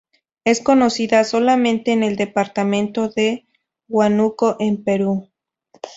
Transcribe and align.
Es 0.45 0.61
conocida 0.61 1.23
solamente 1.23 1.91
en 1.91 2.01
el 2.01 2.15
departamento 2.15 3.07
de 3.09 3.45
Huánuco 3.87 4.55
en 4.57 4.83
Perú. 4.83 5.29